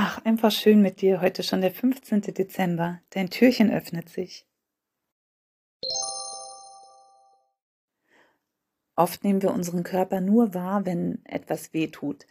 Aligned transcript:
Ach, 0.00 0.24
einfach 0.24 0.52
schön 0.52 0.80
mit 0.80 1.00
dir. 1.00 1.20
Heute 1.20 1.42
schon 1.42 1.60
der 1.60 1.72
15. 1.72 2.20
Dezember. 2.20 3.00
Dein 3.10 3.30
Türchen 3.30 3.68
öffnet 3.68 4.08
sich. 4.08 4.46
Oft 8.94 9.24
nehmen 9.24 9.42
wir 9.42 9.50
unseren 9.52 9.82
Körper 9.82 10.20
nur 10.20 10.54
wahr, 10.54 10.86
wenn 10.86 11.18
etwas 11.24 11.72
weh 11.72 11.88
tut, 11.88 12.28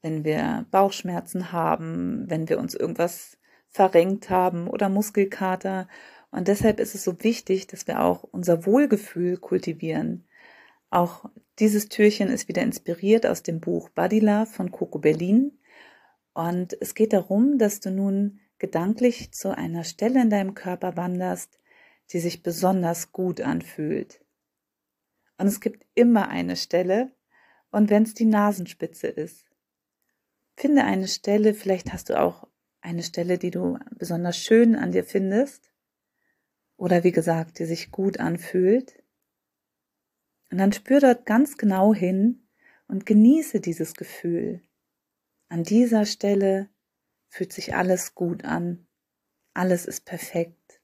wenn 0.00 0.22
wir 0.22 0.66
Bauchschmerzen 0.70 1.50
haben, 1.50 2.30
wenn 2.30 2.48
wir 2.48 2.60
uns 2.60 2.76
irgendwas 2.76 3.36
verrenkt 3.66 4.30
haben 4.30 4.68
oder 4.68 4.88
Muskelkater. 4.88 5.88
Und 6.30 6.46
deshalb 6.46 6.78
ist 6.78 6.94
es 6.94 7.02
so 7.02 7.20
wichtig, 7.24 7.66
dass 7.66 7.88
wir 7.88 8.00
auch 8.00 8.22
unser 8.22 8.64
Wohlgefühl 8.64 9.38
kultivieren. 9.38 10.28
Auch 10.88 11.28
dieses 11.58 11.88
Türchen 11.88 12.28
ist 12.28 12.46
wieder 12.46 12.62
inspiriert 12.62 13.26
aus 13.26 13.42
dem 13.42 13.58
Buch 13.58 13.88
Body 13.88 14.20
Love 14.20 14.46
von 14.46 14.70
Coco 14.70 15.00
Berlin. 15.00 15.57
Und 16.38 16.80
es 16.80 16.94
geht 16.94 17.14
darum, 17.14 17.58
dass 17.58 17.80
du 17.80 17.90
nun 17.90 18.38
gedanklich 18.58 19.32
zu 19.32 19.56
einer 19.58 19.82
Stelle 19.82 20.22
in 20.22 20.30
deinem 20.30 20.54
Körper 20.54 20.96
wanderst, 20.96 21.58
die 22.12 22.20
sich 22.20 22.44
besonders 22.44 23.10
gut 23.10 23.40
anfühlt. 23.40 24.24
Und 25.36 25.48
es 25.48 25.60
gibt 25.60 25.84
immer 25.96 26.28
eine 26.28 26.54
Stelle, 26.54 27.10
und 27.72 27.90
wenn 27.90 28.04
es 28.04 28.14
die 28.14 28.24
Nasenspitze 28.24 29.08
ist. 29.08 29.46
Finde 30.54 30.84
eine 30.84 31.08
Stelle, 31.08 31.54
vielleicht 31.54 31.92
hast 31.92 32.08
du 32.08 32.20
auch 32.20 32.46
eine 32.82 33.02
Stelle, 33.02 33.38
die 33.38 33.50
du 33.50 33.76
besonders 33.96 34.38
schön 34.38 34.76
an 34.76 34.92
dir 34.92 35.02
findest, 35.02 35.72
oder 36.76 37.02
wie 37.02 37.10
gesagt, 37.10 37.58
die 37.58 37.64
sich 37.64 37.90
gut 37.90 38.20
anfühlt. 38.20 39.02
Und 40.52 40.58
dann 40.58 40.70
spür 40.70 41.00
dort 41.00 41.26
ganz 41.26 41.56
genau 41.56 41.92
hin 41.92 42.46
und 42.86 43.06
genieße 43.06 43.58
dieses 43.60 43.94
Gefühl. 43.94 44.62
An 45.48 45.64
dieser 45.64 46.04
Stelle 46.04 46.68
fühlt 47.28 47.52
sich 47.52 47.74
alles 47.74 48.14
gut 48.14 48.44
an. 48.44 48.86
Alles 49.54 49.86
ist 49.86 50.04
perfekt. 50.04 50.80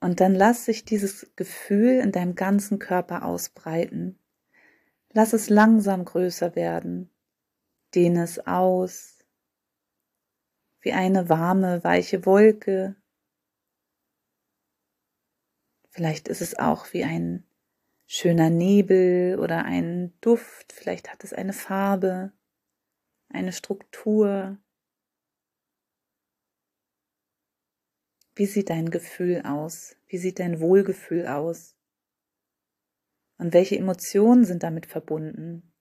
Und 0.00 0.20
dann 0.20 0.34
lass 0.34 0.66
sich 0.66 0.84
dieses 0.84 1.34
Gefühl 1.34 2.00
in 2.00 2.12
deinem 2.12 2.34
ganzen 2.34 2.78
Körper 2.78 3.24
ausbreiten. 3.24 4.18
Lass 5.12 5.32
es 5.32 5.48
langsam 5.48 6.04
größer 6.04 6.54
werden. 6.54 7.10
Dehne 7.94 8.22
es 8.22 8.46
aus. 8.46 9.18
Wie 10.80 10.92
eine 10.92 11.28
warme, 11.28 11.82
weiche 11.82 12.26
Wolke. 12.26 12.94
Vielleicht 15.88 16.28
ist 16.28 16.42
es 16.42 16.58
auch 16.58 16.92
wie 16.92 17.04
ein 17.04 17.46
schöner 18.06 18.50
Nebel 18.50 19.38
oder 19.38 19.64
ein 19.64 20.18
Duft, 20.20 20.72
vielleicht 20.72 21.12
hat 21.12 21.24
es 21.24 21.32
eine 21.32 21.52
Farbe, 21.52 22.32
eine 23.28 23.52
Struktur. 23.52 24.58
Wie 28.34 28.46
sieht 28.46 28.70
dein 28.70 28.90
Gefühl 28.90 29.42
aus? 29.44 29.96
Wie 30.06 30.18
sieht 30.18 30.38
dein 30.38 30.60
Wohlgefühl 30.60 31.26
aus? 31.26 31.74
Und 33.38 33.52
welche 33.52 33.76
Emotionen 33.76 34.44
sind 34.44 34.62
damit 34.62 34.86
verbunden? 34.86 35.72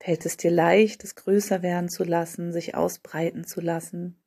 Fällt 0.00 0.24
es 0.24 0.36
dir 0.38 0.50
leicht, 0.50 1.04
es 1.04 1.14
größer 1.14 1.62
werden 1.62 1.90
zu 1.90 2.04
lassen, 2.04 2.52
sich 2.52 2.74
ausbreiten 2.74 3.44
zu 3.46 3.60
lassen? 3.60 4.22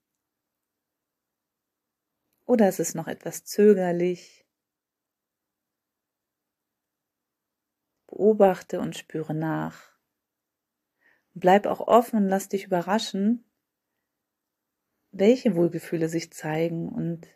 Oder 2.46 2.70
ist 2.70 2.80
es 2.80 2.94
noch 2.94 3.08
etwas 3.08 3.44
zögerlich, 3.44 4.43
Beobachte 8.14 8.80
und 8.80 8.96
spüre 8.96 9.34
nach. 9.34 9.92
Bleib 11.34 11.66
auch 11.66 11.80
offen 11.80 12.18
und 12.18 12.28
lass 12.28 12.48
dich 12.48 12.66
überraschen, 12.66 13.44
welche 15.10 15.56
Wohlgefühle 15.56 16.08
sich 16.08 16.32
zeigen 16.32 16.90
und 16.90 17.28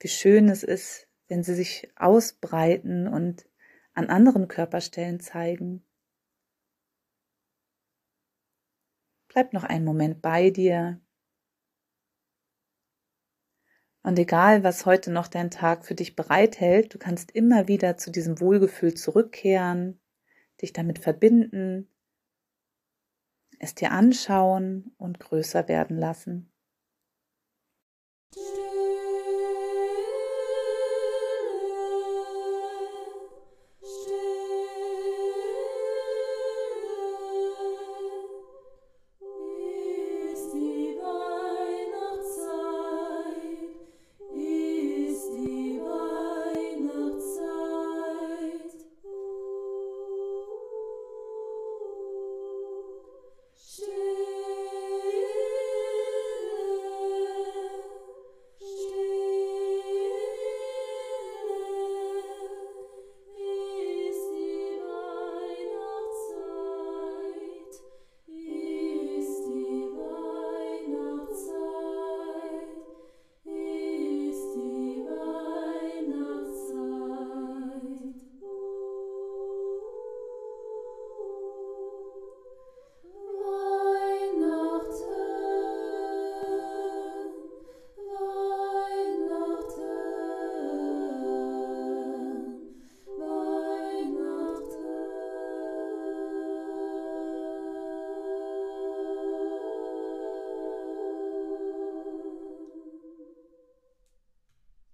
wie 0.00 0.08
schön 0.08 0.50
es 0.50 0.64
ist, 0.64 1.08
wenn 1.28 1.42
sie 1.42 1.54
sich 1.54 1.90
ausbreiten 1.96 3.08
und 3.08 3.48
an 3.94 4.10
anderen 4.10 4.48
Körperstellen 4.48 5.18
zeigen. 5.18 5.82
Bleib 9.28 9.54
noch 9.54 9.64
einen 9.64 9.86
Moment 9.86 10.20
bei 10.20 10.50
dir. 10.50 11.00
Und 14.02 14.18
egal, 14.18 14.62
was 14.62 14.84
heute 14.84 15.10
noch 15.10 15.28
dein 15.28 15.50
Tag 15.50 15.86
für 15.86 15.94
dich 15.94 16.16
bereithält, 16.16 16.92
du 16.92 16.98
kannst 16.98 17.30
immer 17.30 17.66
wieder 17.66 17.96
zu 17.96 18.10
diesem 18.10 18.40
Wohlgefühl 18.40 18.92
zurückkehren 18.92 19.98
dich 20.62 20.72
damit 20.72 20.98
verbinden, 20.98 21.88
es 23.58 23.74
dir 23.74 23.92
anschauen 23.92 24.92
und 24.98 25.18
größer 25.18 25.66
werden 25.66 25.96
lassen. 25.96 26.51